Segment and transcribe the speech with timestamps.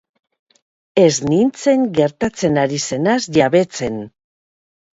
[1.01, 4.05] Ez nintzen gertatzen ari zenaz jabetzen.